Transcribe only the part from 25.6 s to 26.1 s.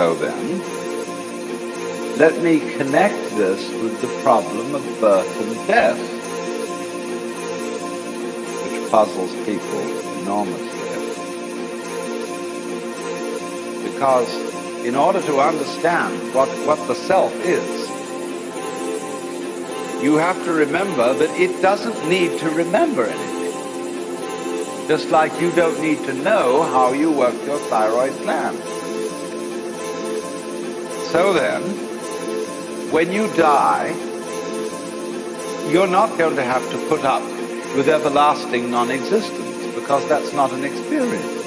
need